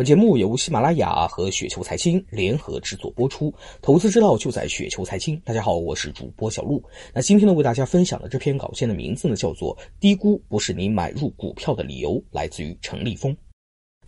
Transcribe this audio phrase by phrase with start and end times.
[0.00, 3.52] 本节目由喜马拉雅和雪球财经联合制作播出，
[3.82, 5.38] 投资之道就在雪球财经。
[5.44, 6.82] 大家好，我是主播小璐。
[7.12, 13.36] 那今天呢，为大家分享的这篇稿件的名字呢，叫做《低估不是你买入股票的理由》，来自于陈立峰。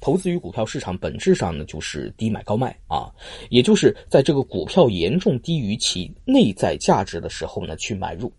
[0.01, 3.13] 投资于股票市场，本质上呢就是低买高卖啊，
[3.51, 8.33] 也就是在这个股票严重低于其内在价值的时候呢，去买入。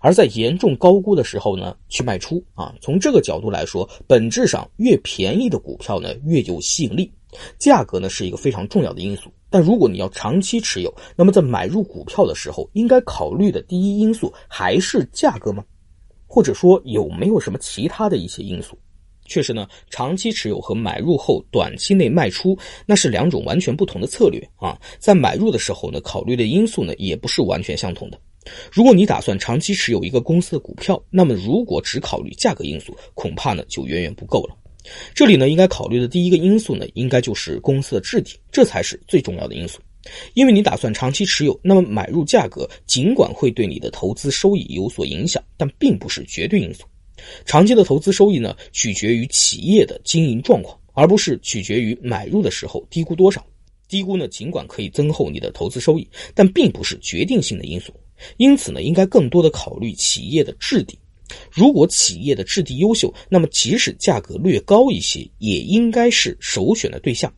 [0.00, 2.74] 而在严重高估的时候呢，去卖出啊。
[2.80, 7.10] 从这个角度来说，本质上越便宜的股票呢越有吸引力，
[7.58, 9.30] 价格呢是一个非常重要的因素。
[9.48, 15.64] 但如果你要长期持有，那么在买入股票的时候，应该考虑的第一因素还是价格吗？
[16.26, 18.78] 或者说有没有什么其他的一些因素？
[19.24, 22.56] 确实呢，长期持有和买入后短期内卖出，
[22.86, 24.76] 那是两种完全不同的策略啊。
[24.98, 28.20] 在买入的时候呢，考虑的因素呢也不是完全相同的。
[28.72, 34.56] 如果你打算长期持有一个公司的股票，那么如果只考虑价格因素，恐怕呢就远远不够了。
[35.14, 39.78] 这里呢应该考虑的第一个因素呢，应该就是公司的质地，这才是最重要的因素。
[40.32, 46.84] 因为你打算长期持有，那么买入价格尽管会对你的投资收益有所影响，但并不是绝对因素。
[47.44, 53.44] 长期的投资收益呢，取决于企业的经营状况，而不是取决于买入的时候低估多少。
[53.86, 57.92] 低估呢，尽管可以增厚你的投资收益，但并不是决定性的因素。
[58.36, 60.98] 因此呢，应该更多的考虑企业的质地。
[61.50, 67.32] 如果企业的质地优秀，那么即使价格略高一些，也应该是首选的对象。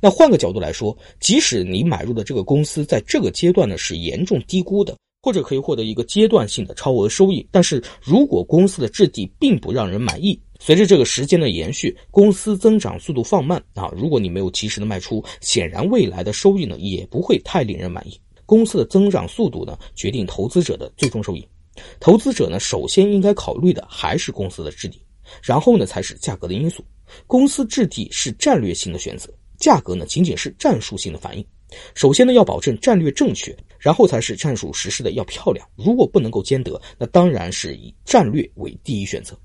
[0.00, 18.18] 那换个角度来说，即使你买入的这个公司在这个阶段呢是严重低估的，或者可以获得一个阶段性的超额收益，但是如果公司的质地并不让人满意，随着这个时间的延续，公司增长速度放慢啊，如果你没有及时的卖出，显然未来的收益呢也不会太令人满意。
[18.50, 21.48] 公司的增长速度呢，决定投资者的最终收益。
[22.00, 25.00] 投资者呢，首先应该考虑的还是公司的质地，
[25.40, 26.84] 然后呢才是价格的因素。
[27.28, 31.46] 公司质地是战略性的选择，价格呢仅仅是战术性的反应。
[31.94, 35.64] 首先呢要保证战略正确，然后才是战术实施的要漂亮。
[35.76, 39.38] 如果不能够兼得，那当然是以战略为第一选择。